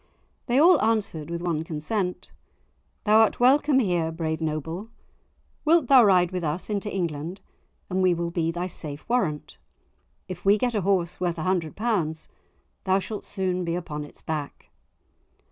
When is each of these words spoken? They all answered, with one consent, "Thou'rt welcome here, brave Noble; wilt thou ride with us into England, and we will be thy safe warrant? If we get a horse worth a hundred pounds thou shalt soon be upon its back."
They 0.47 0.57
all 0.57 0.81
answered, 0.81 1.29
with 1.29 1.43
one 1.43 1.63
consent, 1.63 2.31
"Thou'rt 3.03 3.39
welcome 3.39 3.77
here, 3.77 4.11
brave 4.11 4.41
Noble; 4.41 4.89
wilt 5.63 5.89
thou 5.89 6.03
ride 6.03 6.31
with 6.31 6.43
us 6.43 6.71
into 6.71 6.91
England, 6.91 7.39
and 7.87 8.01
we 8.01 8.15
will 8.15 8.31
be 8.31 8.49
thy 8.49 8.65
safe 8.65 9.07
warrant? 9.07 9.59
If 10.27 10.43
we 10.43 10.57
get 10.57 10.73
a 10.73 10.81
horse 10.81 11.19
worth 11.21 11.37
a 11.37 11.43
hundred 11.43 11.75
pounds 11.75 12.29
thou 12.83 12.97
shalt 12.97 13.23
soon 13.25 13.63
be 13.63 13.75
upon 13.75 14.03
its 14.03 14.23
back." 14.23 14.71